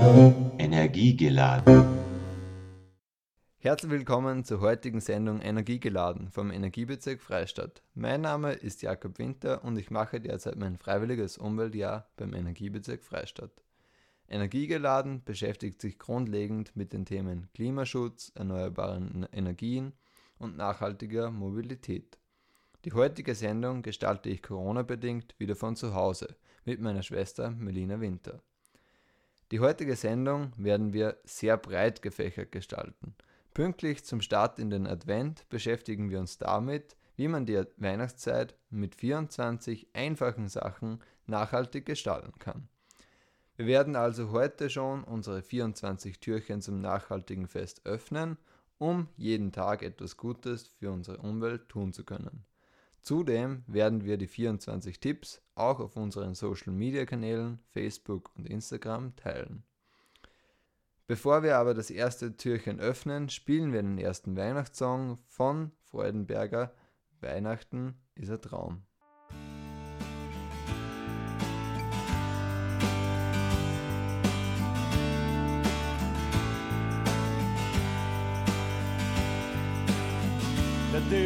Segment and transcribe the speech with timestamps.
[0.00, 1.84] Energiegeladen.
[3.58, 7.82] Herzlich willkommen zur heutigen Sendung Energiegeladen vom Energiebezirk Freistadt.
[7.92, 13.62] Mein Name ist Jakob Winter und ich mache derzeit mein freiwilliges Umweltjahr beim Energiebezirk Freistadt.
[14.26, 19.92] Energiegeladen beschäftigt sich grundlegend mit den Themen Klimaschutz, erneuerbaren Energien
[20.38, 22.16] und nachhaltiger Mobilität.
[22.86, 28.42] Die heutige Sendung gestalte ich Corona-bedingt wieder von zu Hause mit meiner Schwester Melina Winter.
[29.50, 33.16] Die heutige Sendung werden wir sehr breit gefächert gestalten.
[33.52, 38.94] Pünktlich zum Start in den Advent beschäftigen wir uns damit, wie man die Weihnachtszeit mit
[38.94, 42.68] 24 einfachen Sachen nachhaltig gestalten kann.
[43.56, 48.38] Wir werden also heute schon unsere 24 Türchen zum nachhaltigen Fest öffnen,
[48.78, 52.46] um jeden Tag etwas Gutes für unsere Umwelt tun zu können.
[53.02, 59.16] Zudem werden wir die 24 Tipps auch auf unseren Social Media Kanälen Facebook und Instagram
[59.16, 59.64] teilen.
[61.06, 66.72] Bevor wir aber das erste Türchen öffnen, spielen wir den ersten Weihnachtssong von Freudenberger
[67.20, 68.82] Weihnachten ist ein Traum.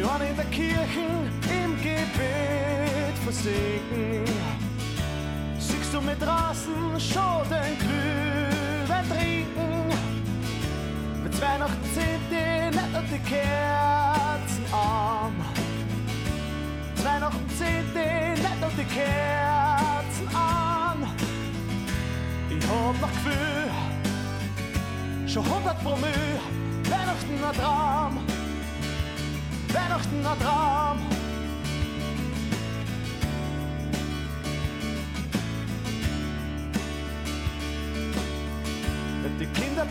[0.03, 4.25] Ohren in der Kirche Gebet versinken.
[5.57, 9.93] Siehst du mit draußen schon den Glühwein trinken?
[11.23, 15.33] Mit Weihnachten sind die nicht und die Kerzen an.
[17.03, 21.07] Weihnachten sind die nicht und die Kerzen an.
[22.49, 23.69] Ich hab noch Gefühl,
[25.27, 26.39] schon hundert Promille,
[26.89, 28.19] Weihnachten ein Traum.
[29.73, 31.14] Weihnachten ein Traum.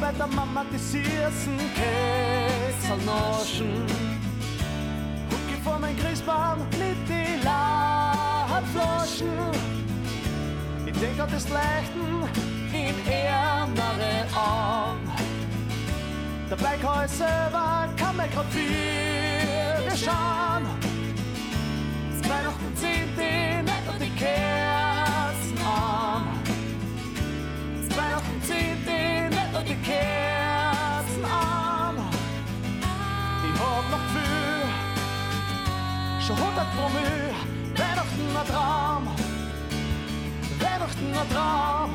[0.04, 3.86] Bei der Mama die süßen Kekse naschen,
[5.48, 7.40] ich vor mein Christbaum mit die
[8.72, 9.28] Flaschen.
[10.84, 12.28] Ich denk an das Leuchten
[12.72, 14.98] in ärmere Arm.
[16.50, 20.64] Kann ich selber, kann mir grad viel geschauen.
[22.10, 26.22] Das Weihnachten sind die nicht und die Kerzen an.
[27.96, 29.33] Weihnachten sind die
[29.84, 31.96] Kerzen an.
[33.44, 34.64] Ich hab noch Gefühl,
[36.26, 37.34] schon hundert Promille.
[37.76, 39.08] Weihnachten ein Traum,
[40.60, 41.90] Weihnachten ein Traum.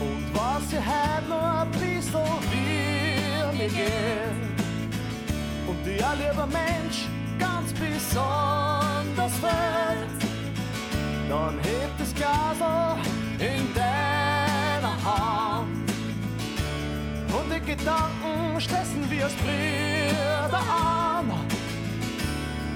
[0.00, 2.12] Und was ihr heute noch ein bisschen
[2.50, 4.54] will mir gehen
[5.68, 7.06] und dir, lieber Mensch,
[7.38, 8.89] ganz besonders
[9.28, 10.22] fällt,
[11.28, 12.56] dann hebt das Glas
[13.38, 15.90] in deiner Hand
[17.32, 21.26] und die Gedanken stressen wir als Brüder an.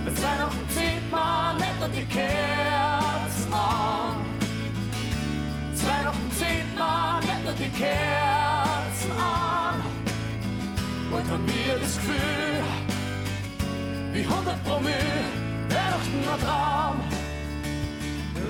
[0.04, 4.24] Mit Weihnachten zieht man nicht und die Kerzen an.
[5.74, 9.80] Zu Weihnachten zieht man nicht nur die Kerzen an.
[11.10, 12.62] Und haben wir das Gefühl,
[14.12, 15.43] wie 100 Promille,
[15.74, 17.00] Weihnachten ein Traum.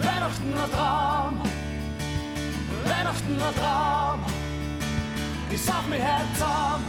[0.03, 1.41] Weihnachten ein Traum.
[2.85, 4.27] Weihnachten ein Traum.
[5.51, 6.85] Ich sag mir Herz an.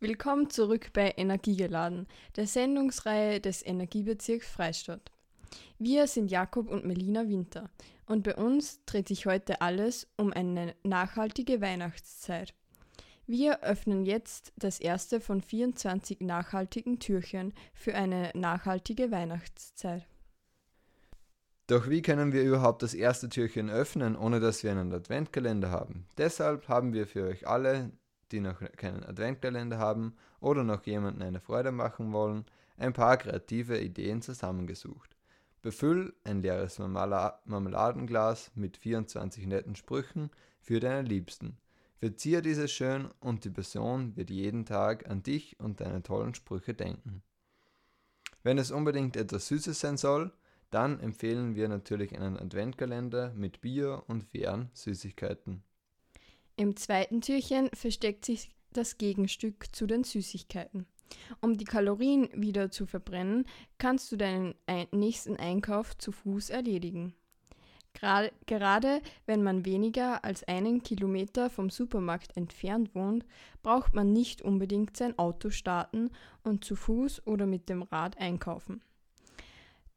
[0.00, 2.06] Willkommen zurück bei Energiegeladen,
[2.36, 5.10] der Sendungsreihe des Energiebezirks Freistadt.
[5.78, 7.70] Wir sind Jakob und Melina Winter
[8.06, 12.54] und bei uns dreht sich heute alles um eine nachhaltige Weihnachtszeit.
[13.26, 20.04] Wir öffnen jetzt das erste von 24 nachhaltigen Türchen für eine nachhaltige Weihnachtszeit.
[21.68, 26.08] Doch wie können wir überhaupt das erste Türchen öffnen, ohne dass wir einen Adventkalender haben?
[26.18, 27.92] Deshalb haben wir für euch alle,
[28.32, 32.44] die noch keinen Adventkalender haben oder noch jemanden eine Freude machen wollen,
[32.76, 35.16] ein paar kreative Ideen zusammengesucht.
[35.62, 40.30] Befüll ein leeres Marmela Marmeladenglas mit 24 netten Sprüchen
[40.60, 41.58] für deine Liebsten.
[41.98, 46.72] Verzier dieses schön und die Person wird jeden Tag an dich und deine tollen Sprüche
[46.72, 47.22] denken.
[48.42, 50.32] Wenn es unbedingt etwas Süßes sein soll,
[50.70, 55.62] dann empfehlen wir natürlich einen Adventkalender mit Bio- und fairen Süßigkeiten.
[56.56, 60.86] Im zweiten Türchen versteckt sich das Gegenstück zu den Süßigkeiten.
[61.40, 63.44] Um die Kalorien wieder zu verbrennen,
[63.78, 67.14] kannst du deinen ein nächsten Einkauf zu Fuß erledigen.
[67.92, 73.26] Gerade wenn man weniger als einen Kilometer vom Supermarkt entfernt wohnt,
[73.62, 76.10] braucht man nicht unbedingt sein Auto starten
[76.44, 78.80] und zu Fuß oder mit dem Rad einkaufen.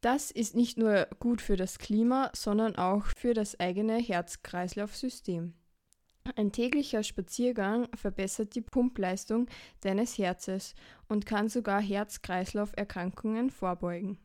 [0.01, 5.53] Das ist nicht nur gut für das Klima, sondern auch für das eigene Herz-Kreislauf-System.
[6.35, 9.47] Ein täglicher Spaziergang verbessert die Pumpleistung
[9.81, 10.73] deines Herzes
[11.09, 14.17] und kann sogar Herz-Kreislauf-Erkrankungen vorbeugen.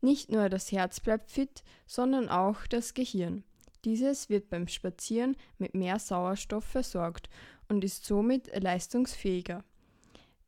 [0.00, 3.44] Nicht nur das Herz bleibt fit, sondern auch das Gehirn.
[3.84, 7.30] Dieses wird beim Spazieren mit mehr Sauerstoff versorgt
[7.68, 9.64] und ist somit leistungsfähiger.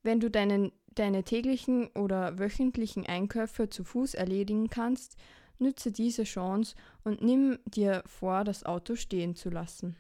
[0.03, 5.17] Wenn du deinen, deine täglichen oder wöchentlichen Einkäufe zu Fuß erledigen kannst,
[5.59, 6.75] nütze diese Chance
[7.05, 9.97] und nimm dir vor, das Auto stehen zu lassen.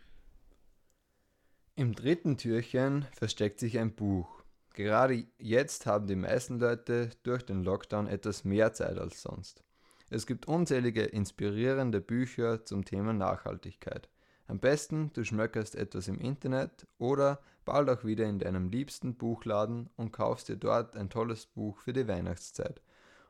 [1.75, 4.45] Im dritten Türchen versteckt sich ein Buch.
[4.75, 9.65] Gerade jetzt haben die meisten Leute durch den Lockdown etwas mehr Zeit als sonst.
[10.11, 14.11] Es gibt unzählige inspirierende Bücher zum Thema Nachhaltigkeit.
[14.49, 19.89] Am besten du schmöckerst etwas im Internet oder bald auch wieder in deinem liebsten Buchladen
[19.97, 22.83] und kaufst dir dort ein tolles Buch für die Weihnachtszeit,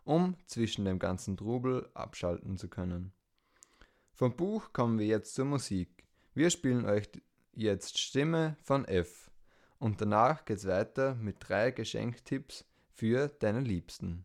[0.02, 3.12] um zwischen dem ganzen Trubel abschalten zu können.
[4.14, 6.08] Vom Buch kommen wir jetzt zur Musik.
[6.34, 7.08] Wir spielen euch
[7.54, 9.30] jetzt Stimme von F.
[9.78, 12.64] Und danach geht's weiter mit drei Geschenktipps
[12.94, 14.24] für deine Liebsten.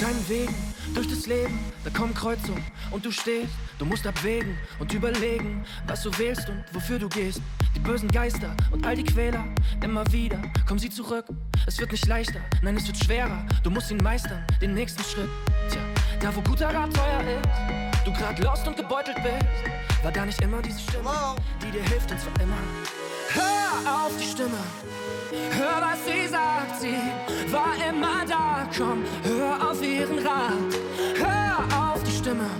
[0.00, 0.54] Auf deinen Wegen
[0.94, 6.04] durch das Leben, da kommen Kreuzungen und du stehst, du musst abwägen und überlegen, was
[6.04, 7.42] du wählst und wofür du gehst.
[7.76, 9.44] Die bösen Geister und all die Quäler,
[9.84, 11.26] immer wieder kommen sie zurück.
[11.66, 13.44] Es wird nicht leichter, nein, es wird schwerer.
[13.62, 15.28] Du musst ihn meistern, den nächsten Schritt.
[15.68, 15.82] Tja,
[16.18, 20.40] da wo guter Rat teuer ist, du grad lost und gebeutelt bist, war da nicht
[20.40, 22.56] immer diese Stimme, die dir hilft und zwar immer.
[23.32, 24.58] Hör auf die Stimme,
[25.52, 26.96] hör was sie sagt, sie
[27.52, 30.70] war immer da, komm, hör auf ihren Rat.
[31.16, 32.50] Hör auf die Stimme,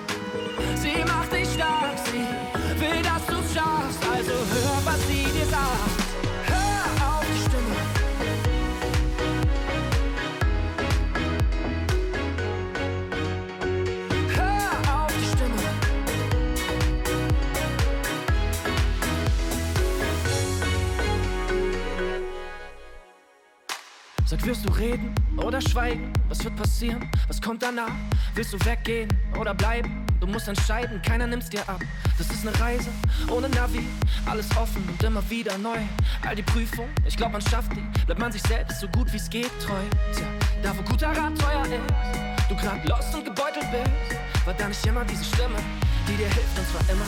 [24.30, 26.12] Sag, wirst du reden oder schweigen?
[26.28, 27.10] Was wird passieren?
[27.26, 27.90] Was kommt danach?
[28.36, 30.06] Willst du weggehen oder bleiben?
[30.20, 31.80] Du musst entscheiden, keiner nimmt's dir ab.
[32.16, 32.90] Das ist eine Reise
[33.28, 33.84] ohne Navi,
[34.26, 35.78] alles offen und immer wieder neu.
[36.24, 37.82] All die Prüfungen, ich glaub, man schafft die.
[38.06, 39.82] Bleibt man sich selbst so gut wie's geht treu.
[40.14, 40.26] Tja,
[40.62, 44.86] da wo guter Rat teuer ist, du grad lost und gebeutelt bist, war da nicht
[44.86, 45.58] immer diese Stimme,
[46.06, 47.06] die dir hilft und zwar immer.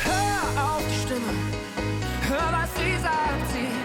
[0.00, 1.32] Hör auf die Stimme,
[2.30, 3.75] hör was sie sagt, sie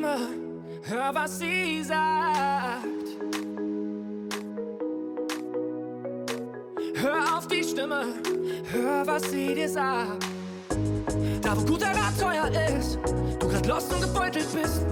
[0.00, 0.16] Stimme,
[0.84, 1.98] hör, was sie sagt.
[6.94, 8.06] Hör auf die Stimme,
[8.72, 10.24] hör, was sie dir sagt.
[11.42, 12.98] Da wo guter Rat teuer ist,
[13.40, 14.86] du grad lost und gebeutelt bist,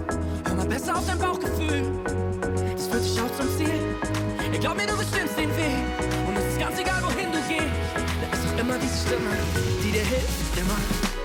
[0.47, 1.85] hör mal besser auf dein Bauchgefühl.
[2.77, 3.81] Das führt dich auch zum Ziel.
[4.53, 5.87] Ich glaub mir, du bestimmst den Weg.
[6.29, 7.65] Und es ist ganz egal, wohin du gehst.
[8.21, 9.31] Da ist doch immer diese Stimme,
[9.83, 11.18] die dir hilft, immer.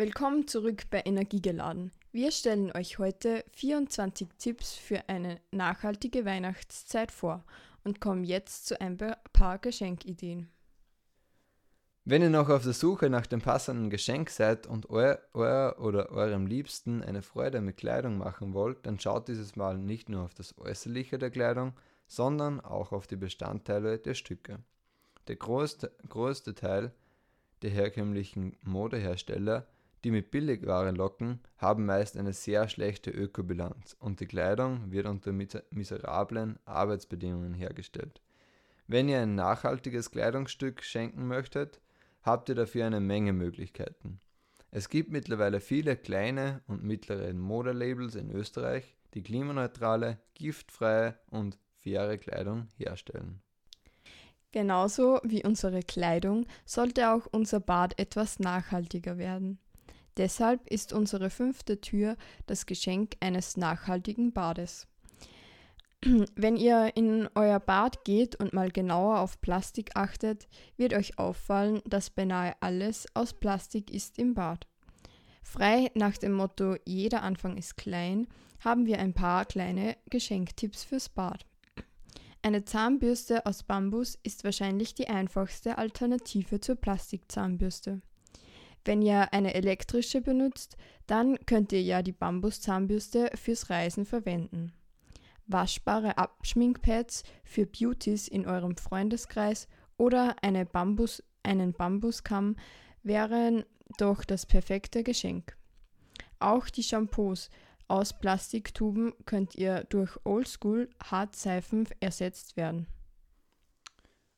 [0.00, 1.92] Willkommen zurück bei Energiegeladen.
[2.10, 7.44] Wir stellen euch heute 24 Tipps für eine nachhaltige Weihnachtszeit vor
[7.84, 10.48] und kommen jetzt zu ein paar Geschenkideen.
[12.06, 16.10] Wenn ihr noch auf der Suche nach dem passenden Geschenk seid und euer, euer oder
[16.12, 20.32] eurem Liebsten eine Freude mit Kleidung machen wollt, dann schaut dieses Mal nicht nur auf
[20.32, 21.74] das Äußerliche der Kleidung,
[22.06, 24.60] sondern auch auf die Bestandteile der Stücke.
[25.28, 26.90] Der größte, größte Teil
[27.60, 29.66] der herkömmlichen Modehersteller,
[30.04, 35.32] die mit Billigware locken, haben meist eine sehr schlechte Ökobilanz und die Kleidung wird unter
[35.32, 38.20] miserablen Arbeitsbedingungen hergestellt.
[38.86, 41.80] Wenn ihr ein nachhaltiges Kleidungsstück schenken möchtet,
[42.22, 44.20] habt ihr dafür eine Menge Möglichkeiten.
[44.72, 52.18] Es gibt mittlerweile viele kleine und mittlere Modelabels in Österreich, die klimaneutrale, giftfreie und faire
[52.18, 53.40] Kleidung herstellen.
[54.52, 59.58] Genauso wie unsere Kleidung sollte auch unser Bad etwas nachhaltiger werden.
[60.16, 64.86] Deshalb ist unsere fünfte Tür das Geschenk eines nachhaltigen Bades.
[66.34, 71.80] Wenn ihr in euer Bad geht und mal genauer auf Plastik achtet, wird euch auffallen,
[71.86, 74.66] dass beinahe alles aus Plastik ist im Bad.
[75.42, 78.26] Frei nach dem Motto Jeder Anfang ist klein
[78.60, 81.46] haben wir ein paar kleine Geschenktipps fürs Bad.
[82.42, 88.02] Eine Zahnbürste aus Bambus ist wahrscheinlich die einfachste Alternative zur Plastikzahnbürste.
[88.84, 94.72] Wenn ihr eine elektrische benutzt, dann könnt ihr ja die Bambuszahnbürste fürs Reisen verwenden.
[95.46, 102.56] Waschbare Abschminkpads für Beauties in eurem Freundeskreis oder eine Bambus, einen Bambuskamm
[103.02, 103.64] wären
[103.98, 105.56] doch das perfekte Geschenk.
[106.38, 107.50] Auch die Shampoos
[107.88, 112.86] aus Plastiktuben könnt ihr durch Oldschool Hartseifen ersetzt werden.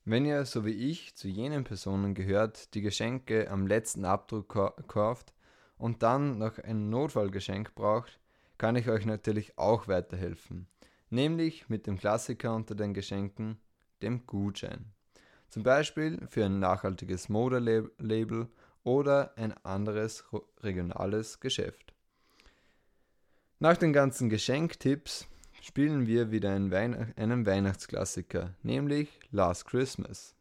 [0.05, 4.49] Wenn ihr, so wie ich, zu jenen Personen gehört, die Geschenke am letzten Abdruck
[4.89, 5.33] kauft
[5.79, 8.19] und dann noch ein Notfallgeschenk braucht,
[8.59, 10.67] kann ich euch natürlich auch weiterhelfen.
[11.11, 13.61] Nämlich mit dem Klassiker unter den Geschenken,
[14.03, 14.93] dem Gutschein.
[15.49, 18.49] Zum Beispiel für ein nachhaltiges Modelabel
[18.83, 20.25] oder ein anderes
[20.63, 21.95] regionales Geschäft.
[23.61, 25.29] Nach den ganzen Geschenktipps
[25.63, 30.35] spielen wir wieder einen, Weihn einen Weihnachtsklassiker, nämlich Last Christmas.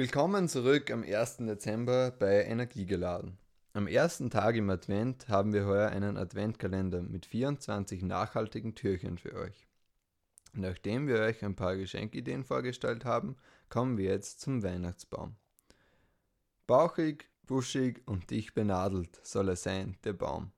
[0.00, 1.36] Willkommen zurück am 1.
[1.40, 3.36] Dezember bei Energiegeladen.
[3.74, 9.34] Am ersten Tag im Advent haben wir heuer einen Adventkalender mit 24 nachhaltigen Türchen für
[9.34, 9.68] euch.
[10.54, 13.36] Nachdem wir euch ein paar Geschenkideen vorgestellt haben,
[13.68, 15.36] kommen wir jetzt zum Weihnachtsbaum.
[16.66, 20.50] Bauchig, buschig und dicht benadelt soll er sein, der Baum.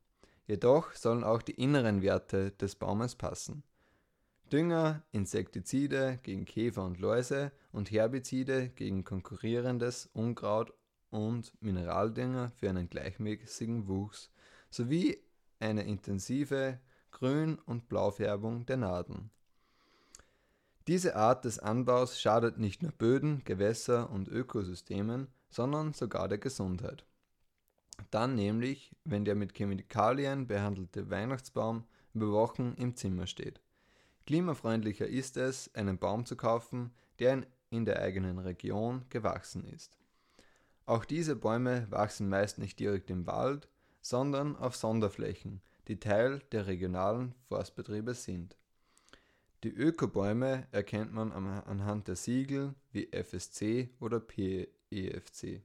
[0.46, 3.64] Jedoch sollen auch die inneren Werte des Baumes passen.
[4.52, 10.72] Dünger, Insektizide gegen Käfer und Läuse und Herbizide gegen konkurrierendes Unkraut
[11.10, 14.30] und Mineraldünger für einen gleichmäßigen Wuchs
[14.70, 15.18] sowie
[15.58, 16.78] eine intensive
[17.10, 19.30] Grün- und Blaufärbung der Nadeln.
[20.88, 27.06] Diese Art des Anbaus schadet nicht nur Böden, Gewässer und Ökosystemen, sondern sogar der Gesundheit.
[28.10, 33.60] Dann nämlich, wenn der mit Chemikalien behandelte Weihnachtsbaum über Wochen im Zimmer steht.
[34.26, 37.46] Klimafreundlicher ist es, einen Baum zu kaufen, der in
[37.84, 39.98] der eigenen Region gewachsen ist.
[40.86, 43.68] Auch diese Bäume wachsen meist nicht direkt im Wald,
[44.00, 48.56] sondern auf Sonderflächen, die Teil der regionalen Forstbetriebe sind.
[49.64, 55.62] Die Ökobäume erkennt man anhand der Siegel wie FSC oder PEFC.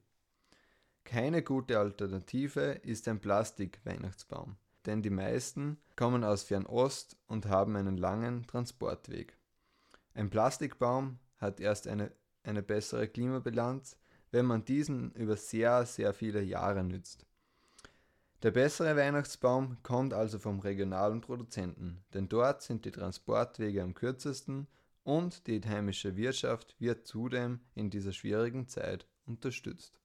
[1.03, 4.55] Keine gute Alternative ist ein Plastik-Weihnachtsbaum
[4.87, 9.37] denn die meisten kommen aus Fernost und haben einen langen Transportweg.
[10.13, 12.11] Ein Plastikbaum hat erst eine,
[12.43, 13.97] eine bessere Klimabilanz,
[14.31, 17.25] wenn man diesen über sehr, sehr viele Jahre nützt.
[18.43, 24.67] Der bessere Weihnachtsbaum kommt also vom regionalen Produzenten, denn dort sind die Transportwege am kürzesten
[25.03, 29.99] und die heimische Wirtschaft wird zudem in dieser schwierigen Zeit unterstützt.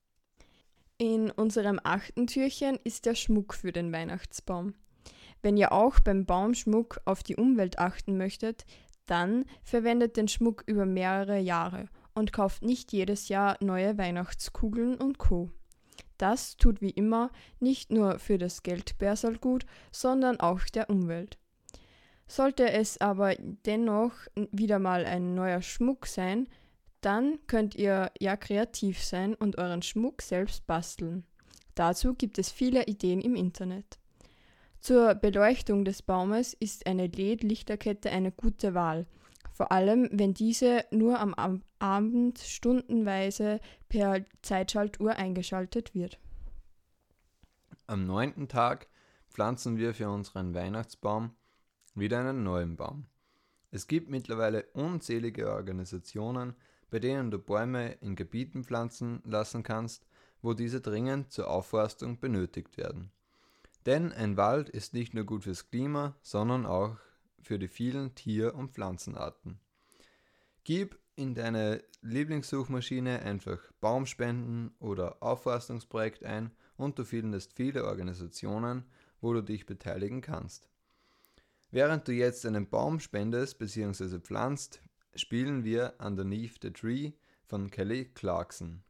[0.96, 4.74] In unserem achten Türchen ist der Schmuck für den Weihnachtsbaum.
[5.42, 8.64] Wenn ihr auch beim Baumschmuck auf die Umwelt achten möchtet,
[9.06, 15.18] dann verwendet den Schmuck über mehrere Jahre und kauft nicht jedes Jahr neue Weihnachtskugeln und
[15.18, 15.50] Co.
[16.18, 21.38] Das tut wie immer nicht nur für das Geldbörsel gut, sondern auch der Umwelt.
[22.28, 23.34] Sollte es aber
[23.66, 24.12] dennoch
[24.52, 26.48] wieder mal ein neuer Schmuck sein,
[27.00, 31.24] dann könnt ihr ja kreativ sein und euren Schmuck selbst basteln.
[31.74, 33.98] Dazu gibt es viele Ideen im Internet.
[34.82, 39.06] Zur Beleuchtung des Baumes ist eine LED-Lichterkette eine gute Wahl,
[39.52, 46.18] vor allem wenn diese nur am Abend stundenweise per Zeitschaltuhr eingeschaltet wird.
[47.86, 48.88] Am neunten Tag
[49.30, 51.30] pflanzen wir für unseren Weihnachtsbaum
[51.94, 53.06] wieder einen neuen Baum.
[53.70, 56.56] Es gibt mittlerweile unzählige Organisationen,
[56.90, 60.08] bei denen du Bäume in Gebieten pflanzen lassen kannst,
[60.40, 63.12] wo diese dringend zur Aufforstung benötigt werden.
[63.86, 66.96] Denn ein Wald ist nicht nur gut fürs Klima, sondern auch
[67.40, 69.58] für die vielen Tier- und Pflanzenarten.
[70.64, 78.84] Gib in deine Lieblingssuchmaschine einfach Baumspenden oder Aufforstungsprojekt ein und du findest viele Organisationen,
[79.20, 80.68] wo du dich beteiligen kannst.
[81.70, 84.20] Während du jetzt einen Baum spendest bzw.
[84.20, 84.80] pflanzt,
[85.14, 87.12] spielen wir Underneath the Tree
[87.44, 88.82] von Kelly Clarkson.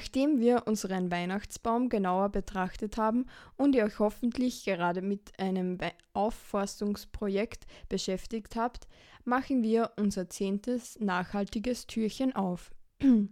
[0.00, 3.26] Nachdem wir unseren Weihnachtsbaum genauer betrachtet haben
[3.58, 5.76] und ihr euch hoffentlich gerade mit einem
[6.14, 8.88] Aufforstungsprojekt beschäftigt habt,
[9.24, 12.70] machen wir unser zehntes nachhaltiges Türchen auf.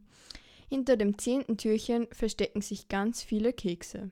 [0.69, 4.11] Hinter dem zehnten Türchen verstecken sich ganz viele Kekse.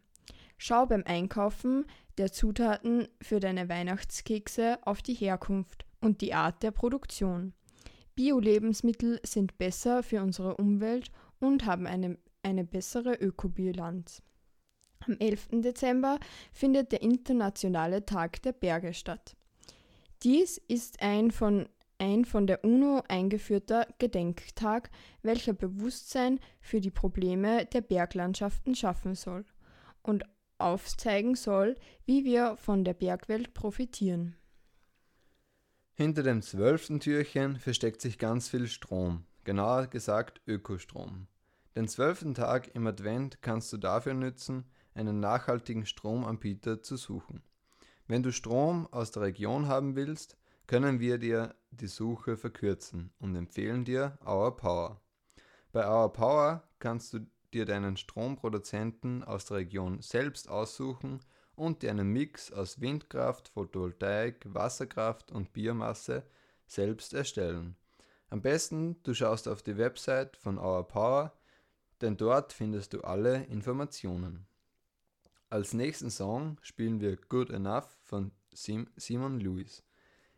[0.57, 1.85] Schau beim Einkaufen
[2.16, 7.53] der Zutaten für deine Weihnachtskekse auf die Herkunft und die Art der Produktion.
[8.14, 12.16] Bio-Lebensmittel sind besser für unsere Umwelt und haben eine
[12.47, 14.23] eine bessere Ökobilanz.
[15.01, 15.49] Am 11.
[15.63, 16.19] Dezember
[16.53, 19.37] findet der Internationale Tag der Berge statt.
[20.23, 24.91] Dies ist ein von, ein von der UNO eingeführter Gedenktag,
[25.23, 29.45] welcher Bewusstsein für die Probleme der Berglandschaften schaffen soll
[30.03, 30.25] und
[30.59, 31.75] aufzeigen soll,
[32.07, 34.37] wie wir von der Bergwelt profitieren.
[35.95, 41.27] Hinter dem zwölften Türchen versteckt sich ganz viel Strom, genauer gesagt Ökostrom.
[41.77, 47.43] Den zwölften Tag im Advent kannst du dafür nützen, einen nachhaltigen Stromanbieter zu suchen.
[48.07, 53.37] Wenn du Strom aus der Region haben willst, können wir dir die Suche verkürzen und
[53.37, 55.03] empfehlen dir Our Power.
[55.71, 61.21] Bei Our Power kannst du dir deinen Stromproduzenten aus der Region selbst aussuchen
[61.57, 66.23] und dir einen Mix aus Windkraft, Photovoltaik, Wasserkraft und Biomasse
[66.67, 67.77] selbst erstellen.
[68.31, 71.36] Am besten du schaust auf die Website von Our Power
[72.01, 74.47] denn dort findest du alle Informationen.
[75.49, 79.83] Als nächsten Song spielen wir Good Enough von Sim Simon Lewis.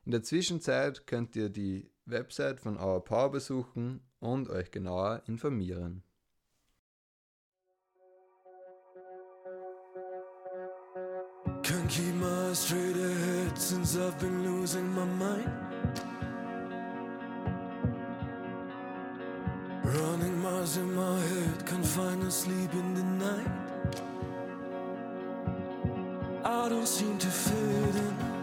[0.04, 6.02] In der Zwischenzeit könnt ihr die Website von Our Power besuchen und euch genauer informieren.
[11.62, 16.17] Can't keep my straight ahead since I've been losing my mind.
[19.88, 23.46] Running miles in my head, can't find no sleep in the night.
[26.44, 28.37] I don't seem to fit in,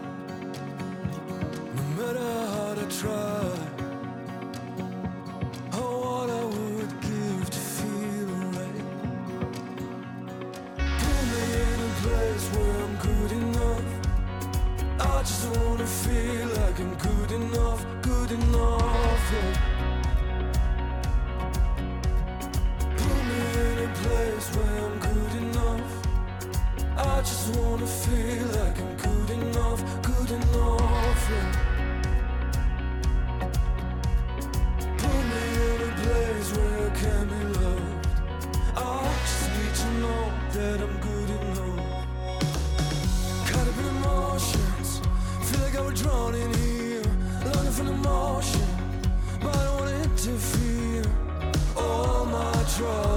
[46.36, 47.02] running here,
[47.44, 48.60] longing for the motion,
[49.40, 51.04] but I don't want to interfere.
[51.76, 53.15] All my troubles.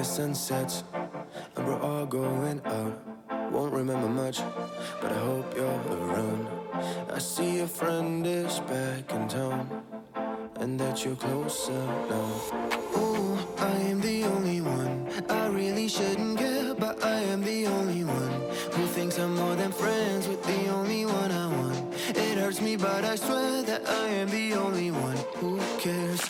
[0.00, 0.82] The sun sets
[1.56, 2.94] and we're all going out.
[3.52, 4.38] Won't remember much,
[5.02, 6.48] but I hope you're around.
[7.10, 9.68] I see a friend is back in town,
[10.56, 12.30] and that you're closer now.
[12.96, 15.06] Ooh, I am the only one.
[15.28, 18.32] I really shouldn't care, but I am the only one
[18.72, 21.94] who thinks I'm more than friends with the only one I want.
[22.16, 26.29] It hurts me, but I swear that I am the only one who cares.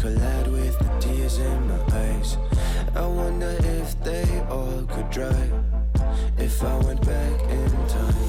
[0.00, 2.36] Collide with the tears in my eyes.
[2.94, 5.50] I wonder if they all could dry
[6.38, 8.24] if I went back in time.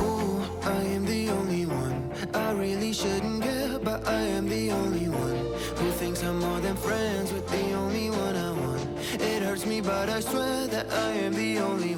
[0.00, 2.12] Ooh, I am the only one.
[2.34, 5.36] I really shouldn't care, but I am the only one
[5.78, 8.88] who thinks I'm more than friends with the only one I want.
[9.20, 11.95] It hurts me, but I swear that I am the only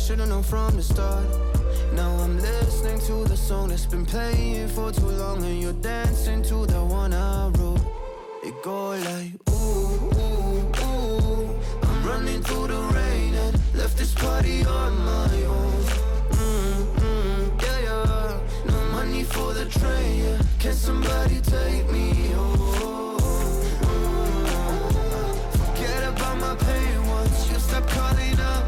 [0.00, 1.26] should've known from the start.
[1.94, 6.42] Now I'm listening to the song that's been playing for too long, and you're dancing
[6.44, 7.80] to the one I wrote.
[8.42, 11.60] It go like ooh ooh ooh.
[11.82, 15.82] I'm running through the rain and left this party on my own.
[16.30, 18.40] Mm, mm, yeah yeah.
[18.66, 20.24] No money for the train.
[20.24, 20.42] Yeah.
[20.58, 23.18] Can somebody take me home?
[23.90, 24.46] Mm,
[25.58, 28.59] Forget about my pain once you stop calling up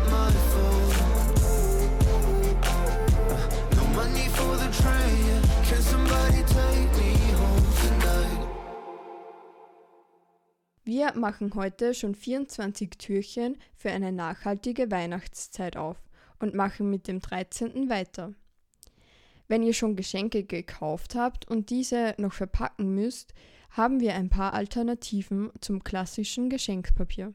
[10.95, 15.97] Wir machen heute schon 24 Türchen für eine nachhaltige Weihnachtszeit auf
[16.39, 17.89] und machen mit dem 13.
[17.89, 18.35] weiter.
[19.49, 23.33] Wenn ihr schon Geschenke gekauft habt und diese noch verpacken müsst,
[23.71, 27.33] haben wir ein paar Alternativen zum klassischen Geschenkpapier.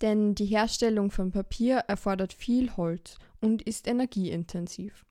[0.00, 5.04] Denn die Herstellung von Papier erfordert viel Holz und ist energieintensiv.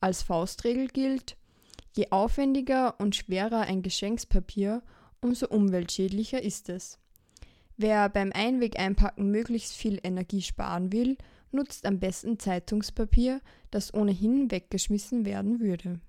[0.00, 1.36] Als Faustregel gilt,
[1.94, 4.82] je aufwendiger und schwerer ein Geschenkspapier,
[5.20, 6.98] umso umweltschädlicher ist es.
[7.76, 11.16] Wer beim Einwegeinpacken möglichst viel Energie sparen will,
[11.50, 16.00] nutzt am besten Zeitungspapier, das ohnehin weggeschmissen werden würde.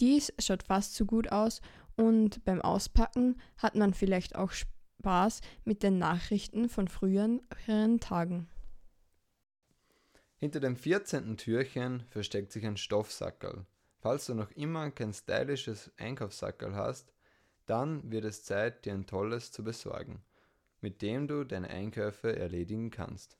[0.00, 1.60] Dies schaut fast so gut aus
[1.96, 7.40] und beim Auspacken hat man vielleicht auch Spaß mit den Nachrichten von früheren
[8.00, 8.48] Tagen.
[10.36, 11.36] Hinter dem 14.
[11.36, 13.66] Türchen versteckt sich ein Stoffsackerl.
[14.00, 17.12] Falls du noch immer kein stylisches Einkaufssackerl hast,
[17.68, 20.22] dann wird es Zeit, dir ein tolles zu besorgen,
[20.80, 23.36] mit dem du deine Einkäufe erledigen kannst.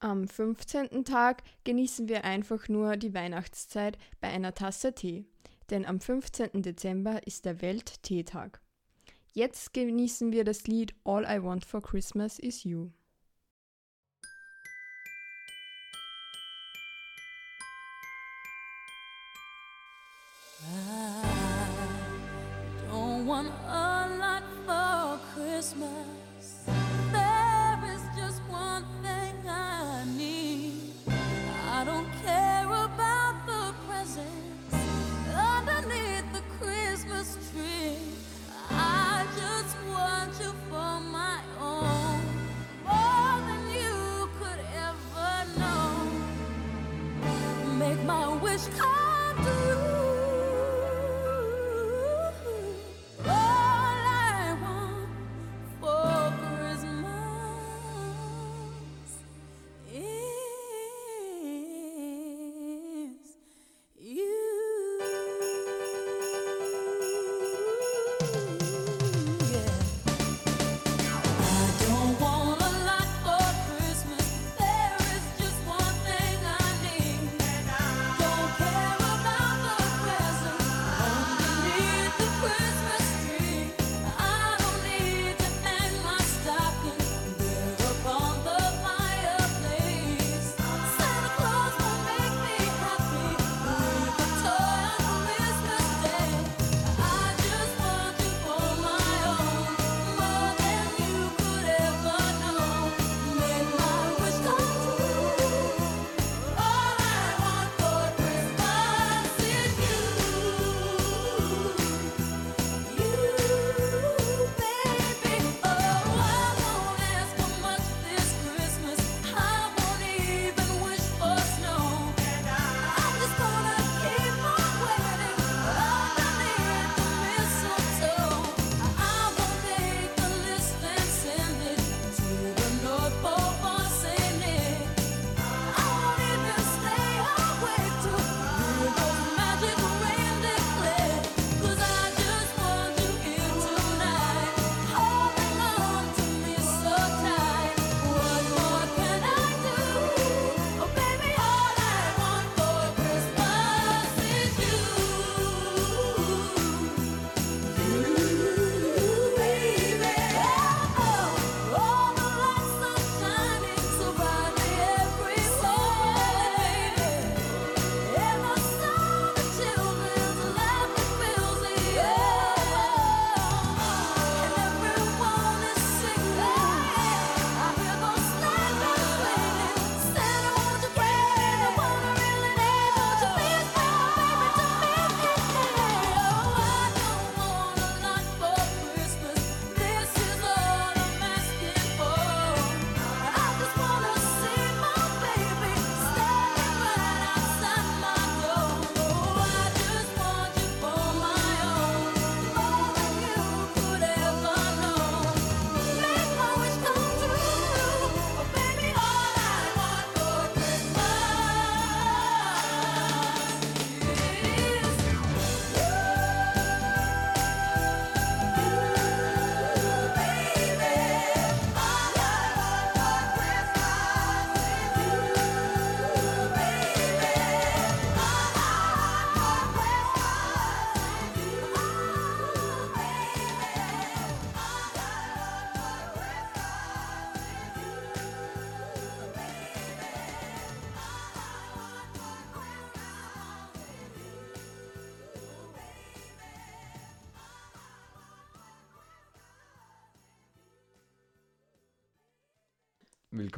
[0.00, 1.04] Am 15.
[1.04, 5.26] Tag genießen wir einfach nur die Weihnachtszeit bei einer Tasse Tee,
[5.70, 6.62] denn am 15.
[6.62, 8.60] Dezember ist der Weltteetag.
[9.32, 12.90] Jetzt genießen wir das Lied All I Want for Christmas is You.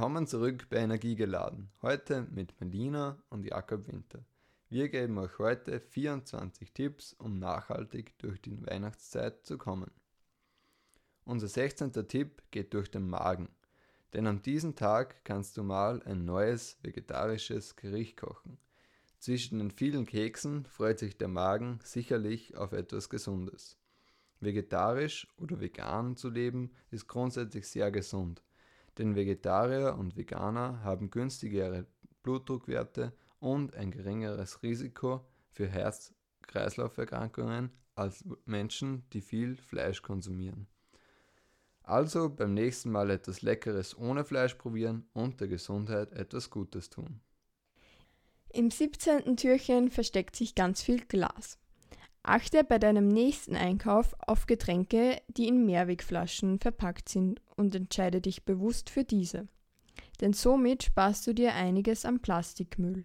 [0.01, 1.68] Willkommen zurück bei Energiegeladen.
[1.82, 4.24] Heute mit Melina und Jakob Winter.
[4.70, 9.90] Wir geben euch heute 24 Tipps, um nachhaltig durch die Weihnachtszeit zu kommen.
[11.26, 11.92] Unser 16.
[12.09, 13.51] Tipp geht durch den Magen.
[14.14, 18.57] Denn an diesem Tag kannst du mal ein neues vegetarisches Gericht kochen.
[19.18, 23.76] Zwischen den vielen Keksen freut sich der Magen sicherlich auf etwas Gesundes.
[24.40, 28.42] Vegetarisch oder vegan zu leben ist grundsätzlich sehr gesund
[29.01, 31.86] denn Vegetarier und Veganer haben günstigere
[32.22, 40.66] Blutdruckwerte und ein geringeres Risiko für Herz-Kreislauf-Erkrankungen als Menschen, die viel Fleisch konsumieren.
[41.82, 47.20] Also beim nächsten Mal etwas Leckeres ohne Fleisch probieren und der Gesundheit etwas Gutes tun.
[48.53, 49.36] Im 17.
[49.36, 51.59] Türchen versteckt sich ganz viel Glas.
[52.22, 58.44] Achte bei deinem nächsten Einkauf auf Getränke, die in Mehrwegflaschen verpackt sind und entscheide dich
[58.44, 59.46] bewusst für diese.
[60.20, 63.04] Denn somit sparst du dir einiges an Plastikmüll.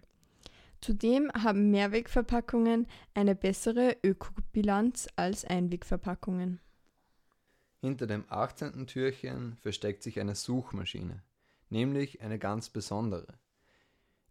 [0.80, 6.60] Zudem haben Mehrwegverpackungen eine bessere Ökobilanz als Einwegverpackungen.
[7.80, 8.86] Hinter dem 18.
[8.86, 11.22] Türchen versteckt sich eine Suchmaschine,
[11.70, 13.26] nämlich eine ganz besondere.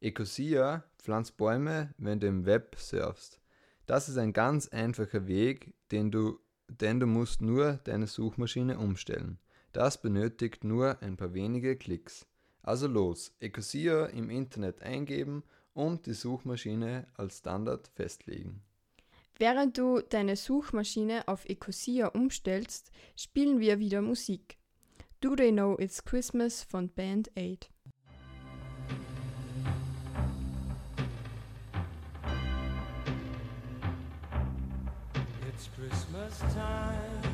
[0.01, 3.39] Ecosia pflanzt Bäume, wenn du im Web surfst.
[3.85, 9.39] Das ist ein ganz einfacher Weg, den du, denn du musst nur deine Suchmaschine umstellen.
[9.75, 12.25] Das benötigt nur ein paar wenige Klicks.
[12.63, 18.61] Also los, Ecosia im Internet eingeben und die Suchmaschine als Standard festlegen.
[19.37, 24.57] Während du deine Suchmaschine auf Ecosia umstellst, spielen wir wieder Musik.
[25.19, 27.69] Do They Know It's Christmas von Band 8.
[35.49, 37.24] It's Christmas time.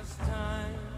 [0.00, 0.89] Christmas time,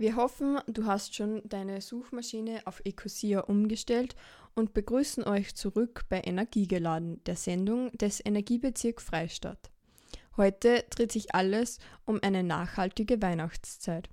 [0.00, 4.14] Wir hoffen, du hast schon deine Suchmaschine auf Ecosia umgestellt
[4.54, 9.72] und begrüßen euch zurück bei Energiegeladen, der Sendung des Energiebezirk Freistadt.
[10.36, 14.08] Heute dreht sich alles um eine nachhaltige Weihnachtszeit.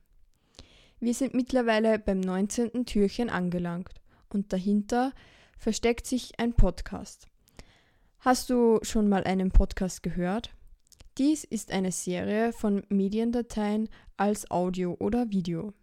[0.99, 2.87] Wir sind mittlerweile beim 19.
[2.87, 3.93] Türchen angelangt
[4.29, 5.13] und dahinter
[5.59, 7.27] versteckt sich ein Podcast.
[8.21, 10.54] Hast du schon mal einen Podcast gehört?
[11.17, 13.87] Dies ist eine Serie von Mediendateien
[14.17, 15.73] als Audio oder Video.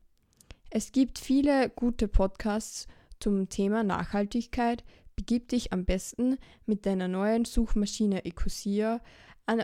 [0.68, 2.86] Es gibt viele gute Podcasts
[3.18, 4.84] zum Thema Nachhaltigkeit.
[5.16, 9.00] Begib dich am besten mit deiner neuen Suchmaschine Ecosia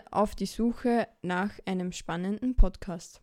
[0.09, 3.21] auf die Suche nach einem spannenden Podcast.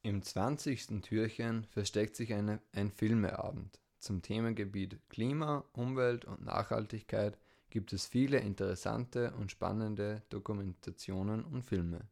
[0.00, 1.02] Im 20.
[1.02, 3.80] Türchen versteckt sich eine, ein Filmeabend.
[3.98, 7.36] Zum Themengebiet Klima, Umwelt und Nachhaltigkeit
[7.74, 12.08] gibt es viele interessante und spannende Dokumentationen und Filme.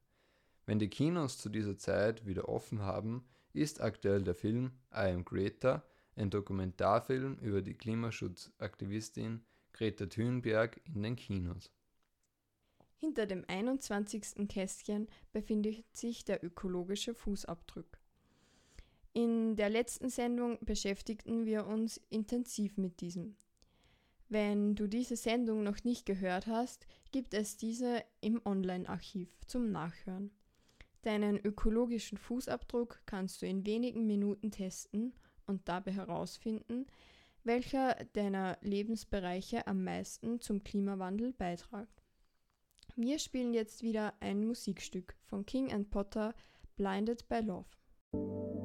[0.67, 5.25] Wenn die Kinos zu dieser Zeit wieder offen haben, ist aktuell der Film I Am
[5.25, 5.85] Greta,
[6.17, 11.71] ein Dokumentarfilm über die Klimaschutzaktivistin Greta Thunberg in den Kinos.
[12.97, 14.49] Hinter dem 21.
[14.49, 18.01] Kästchen befindet sich der ökologische Fußabdruck.
[19.13, 23.37] In der letzten Sendung beschäftigten wir uns intensiv mit diesem.
[24.33, 30.31] Wenn du diese Sendung noch nicht gehört hast, gibt es diese im Online-Archiv zum Nachhören.
[31.03, 35.13] Deinen ökologischen Fußabdruck kannst du in wenigen Minuten testen
[35.47, 36.87] und dabei herausfinden,
[37.45, 42.03] welcher deiner Lebensbereiche am meisten zum Klimawandel beitragt.
[42.97, 46.35] Wir spielen jetzt wieder ein Musikstück von King and Potter,
[46.77, 48.62] Blinded by Love.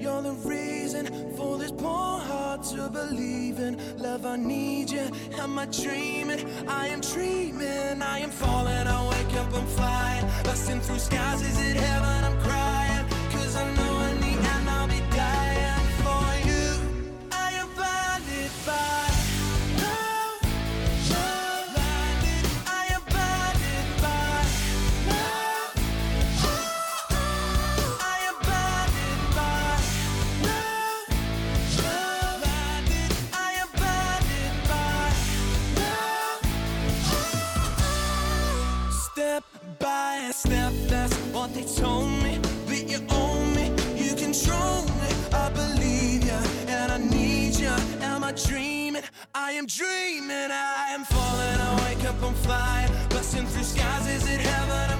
[0.00, 3.98] You're the reason for this poor heart to believe in.
[3.98, 5.10] Love, I need you.
[5.38, 6.40] Am I dreaming?
[6.66, 8.00] I am dreaming.
[8.00, 8.86] I am falling.
[8.86, 10.24] I wake up, I'm flying.
[10.44, 11.42] Busting through skies.
[11.42, 12.24] Is it heaven?
[12.24, 12.69] I'm crying.
[49.60, 50.50] Am dreaming.
[50.50, 51.60] I am falling.
[51.60, 54.06] I wake up, I'm flying, busting through skies.
[54.08, 54.98] Is it heaven?
[54.98, 54.99] I'm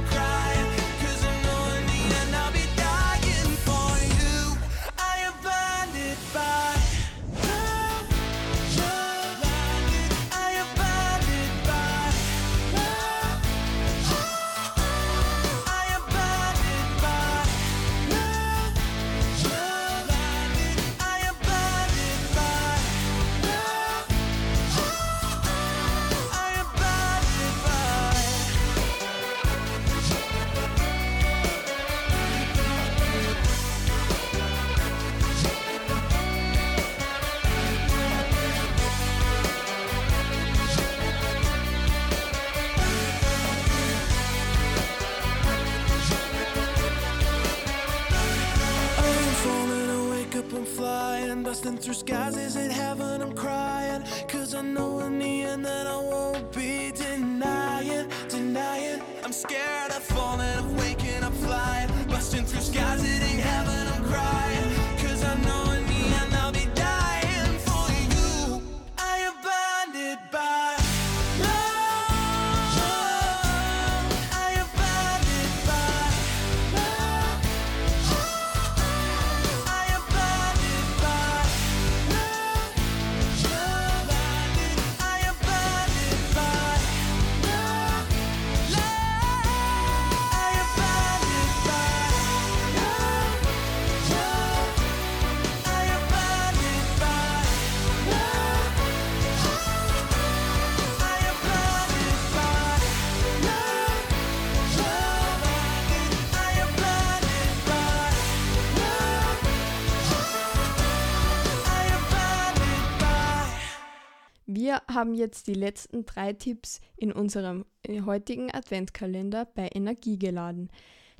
[115.00, 120.68] haben jetzt die letzten drei Tipps in unserem äh, heutigen Adventkalender bei Energie geladen,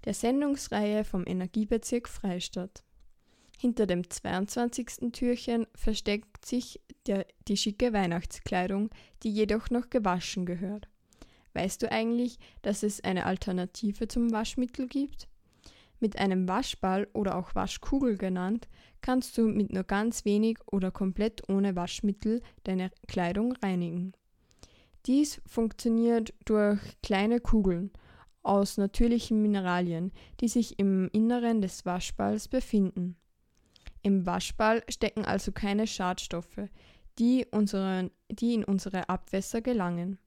[0.04, 2.84] der Sendungsreihe vom Energiebezirk Freistadt.
[3.58, 5.12] Hinter dem 22.
[5.12, 8.90] Türchen versteckt sich der, die schicke Weihnachtskleidung,
[9.22, 10.88] die jedoch noch gewaschen gehört.
[11.54, 15.26] Weißt du eigentlich, dass es eine Alternative zum Waschmittel gibt?
[16.00, 18.68] Mit einem Waschball oder auch Waschkugel genannt,
[19.02, 24.12] kannst du mit nur ganz wenig oder komplett ohne Waschmittel deine Kleidung reinigen.
[25.06, 27.90] Dies funktioniert durch kleine Kugeln
[28.42, 33.16] aus natürlichen Mineralien, die sich im Inneren des Waschballs befinden.
[34.02, 36.68] Im Waschball stecken also keine Schadstoffe,
[37.18, 40.18] die, unseren, die in unsere Abwässer gelangen.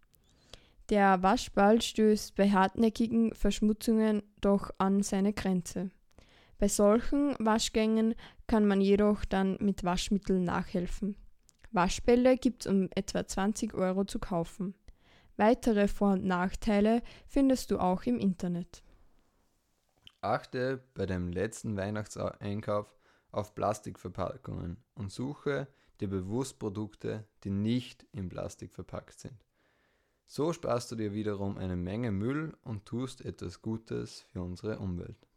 [0.89, 5.91] Der Waschball stößt bei hartnäckigen Verschmutzungen doch an seine Grenze.
[6.57, 8.15] Bei solchen Waschgängen
[8.47, 11.15] kann man jedoch dann mit Waschmitteln nachhelfen.
[11.71, 14.75] Waschbälle gibt es um etwa 20 Euro zu kaufen.
[15.37, 18.83] Weitere Vor- und Nachteile findest du auch im Internet.
[20.21, 22.95] Achte bei deinem letzten Weihnachtseinkauf
[23.31, 25.67] auf Plastikverpackungen und suche
[25.99, 29.43] dir bewusst Produkte, die nicht in Plastik verpackt sind.
[30.35, 35.27] So sparst du dir wiederum eine Menge Müll und tust etwas Gutes für unsere Umwelt.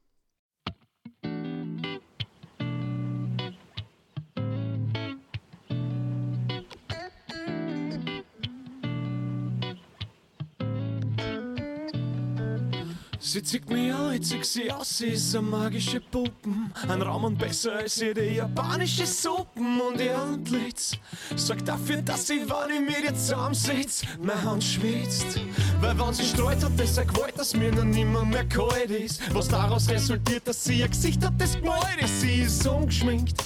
[13.37, 16.73] Sie zieht mich an, ich zieh sie aus, sie ist eine magische Puppen.
[16.89, 19.79] Ein Raum und besser als jede japanische Suppen.
[19.79, 20.93] Und ihr Antlitz
[21.35, 25.39] sorgt dafür, dass sie, wenn ich mit ihr zusammensitz, meine Hand schwitzt.
[25.83, 29.21] Weil wenn sie streut, hat das ein Gewalt, dass mir noch nimmer mehr kalt ist.
[29.35, 32.23] Was daraus resultiert, dass sie ein Gesicht hat, das gemalt ist.
[32.23, 33.37] Sie ist ungeschminkt.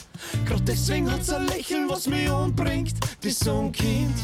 [0.47, 2.95] Grad deswegen hat sie ein Lächeln, was mich umbringt.
[3.25, 4.15] Die so ein Kind.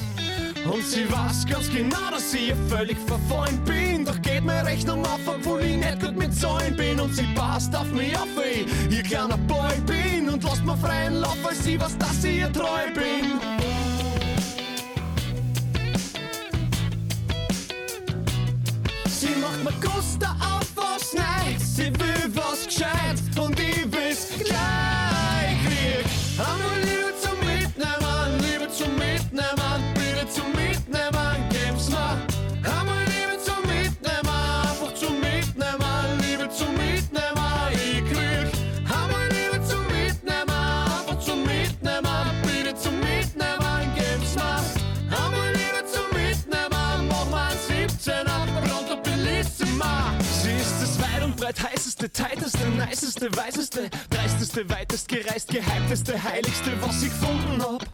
[0.71, 4.05] Und sie weiß ganz genau, dass ich ihr völlig verfallen bin.
[4.05, 6.99] Doch geht mir Rechnung auf, obwohl ich nicht gut mit Zahlen bin.
[6.99, 10.29] Und sie passt auf mich auf, weil ich ihr kleiner Boy bin.
[10.29, 13.41] Und lasst mir freien Lauf, weil sie weiß, dass ich ihr treu bin.
[19.09, 21.77] Sie macht mir Guster auf was Neues.
[21.77, 25.06] Sie will was Gescheites und ich will's gleich
[52.87, 57.85] niceste, weißeste, dreisteste, weitest gereist, gehypteste, heiligste, was ich gefunden hab.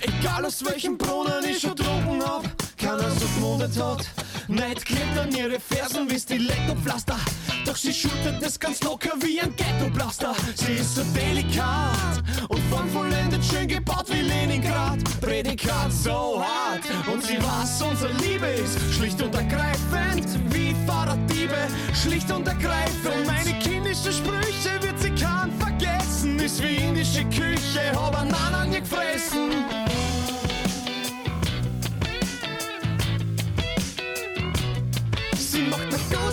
[0.00, 2.44] Egal aus welchem Brunnen ich schon trunken hab,
[2.76, 4.06] keiner so gemundet hat.
[4.48, 7.16] Neid klebt an ihre Fersen wie Stilettopflaster.
[7.64, 10.34] Doch sie schultert es ganz locker wie ein Ghetto-Blaster.
[10.54, 14.98] Sie ist so delikat und formvollendet schön gebaut wie Leningrad.
[15.20, 21.56] Prädikat so hart und sie weiß, unsere Liebe ist schlicht und ergreifend wie Fahrraddiebe.
[21.94, 23.26] Schlicht und ergreifend.
[23.26, 26.38] Meine kindischen Sprüche wird sie kaum vergessen.
[26.38, 29.83] Ist wie indische Küche, hab einen Nanan gefressen.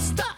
[0.01, 0.30] Macht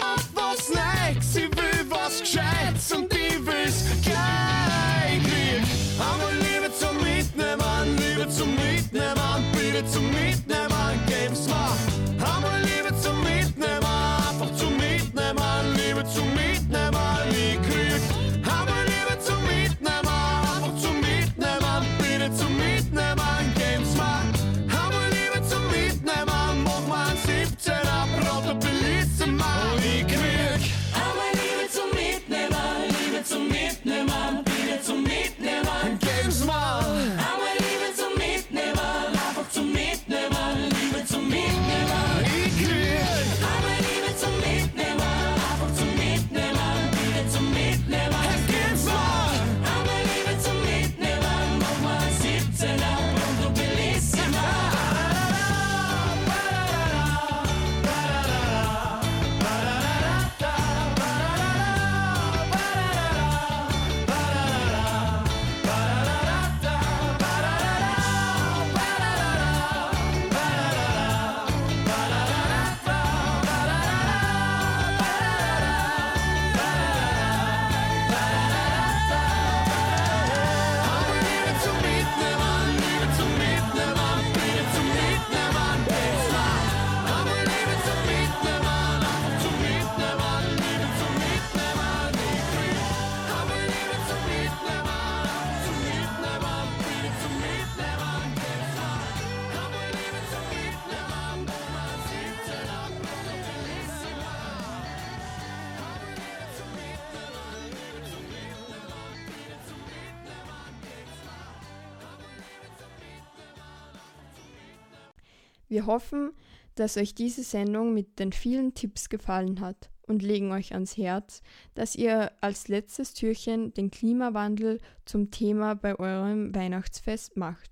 [115.84, 116.32] Wir hoffen,
[116.76, 121.42] dass euch diese Sendung mit den vielen Tipps gefallen hat und legen euch ans Herz,
[121.76, 127.70] dass ihr als letztes Türchen den Klimawandel zum Thema bei eurem Weihnachtsfest macht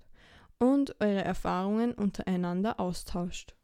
[0.60, 3.56] und eure Erfahrungen untereinander austauscht.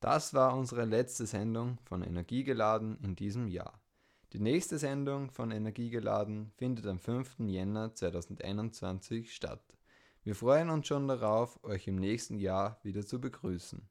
[0.00, 3.80] Das war unsere letzte Sendung von Energiegeladen in diesem Jahr.
[4.32, 7.36] Die nächste Sendung von Energiegeladen findet am 5.
[7.46, 9.75] Jänner 2021 statt.
[10.26, 13.88] Wir freuen uns schon darauf, euch im nächsten Jahr wieder zu begrüßen.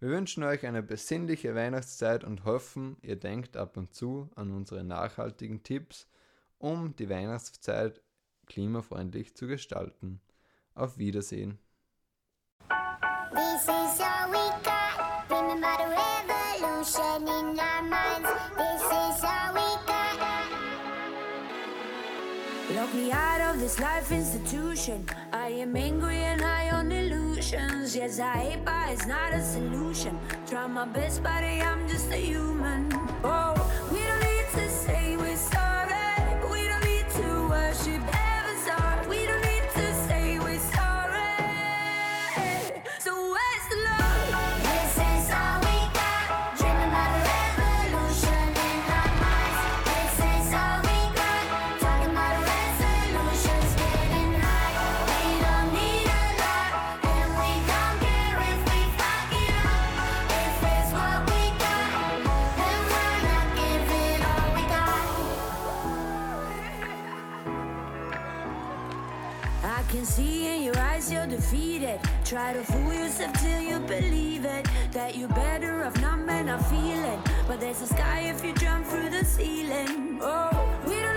[0.00, 4.84] Wir wünschen euch eine besinnliche Weihnachtszeit und hoffen, ihr denkt ab und zu an unsere
[4.84, 6.08] nachhaltigen Tipps,
[6.56, 8.00] um die Weihnachtszeit
[8.46, 10.22] klimafreundlich zu gestalten.
[10.74, 11.58] Auf Wiedersehen.
[23.64, 25.06] This life institution.
[25.32, 27.96] I am angry and high on illusions.
[27.96, 30.18] Yes, I hate, but it's not a solution.
[30.46, 32.92] Try my best, but I'm just a human.
[33.24, 33.54] Oh,
[33.90, 35.96] we don't need to say we're sorry.
[36.52, 38.23] We don't need to worship
[72.34, 74.66] Try to fool yourself till you believe it.
[74.90, 77.22] That you're better off not men are feeling.
[77.46, 80.18] But there's a sky if you jump through the ceiling.
[80.20, 80.50] Oh,
[80.84, 81.13] we don't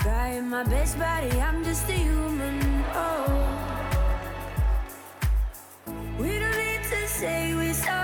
[0.01, 3.49] Trying my best, buddy, I'm just a human, oh.
[6.19, 8.02] We don't need to say we're sorry.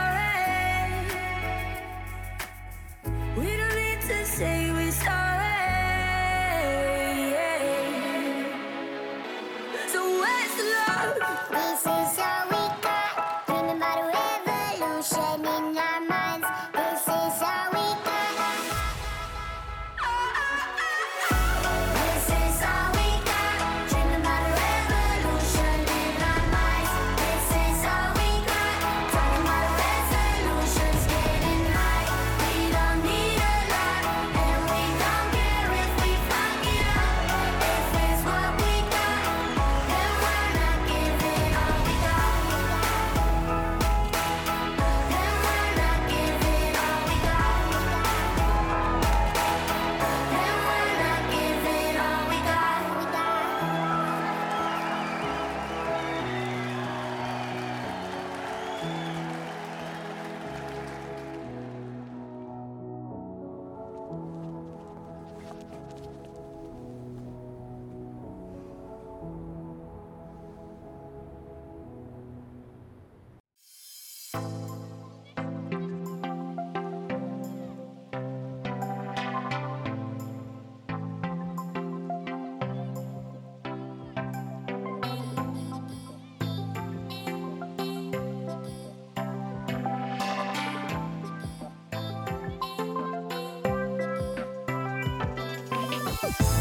[96.22, 96.57] you